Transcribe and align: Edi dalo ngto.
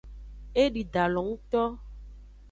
Edi 0.63 0.81
dalo 0.93 1.21
ngto. 1.29 1.63